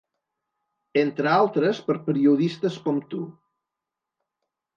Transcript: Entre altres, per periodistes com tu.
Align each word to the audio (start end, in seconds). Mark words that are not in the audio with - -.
Entre 1.01 1.29
altres, 1.33 1.81
per 1.89 1.97
periodistes 2.07 2.79
com 2.87 2.99
tu. 3.13 3.21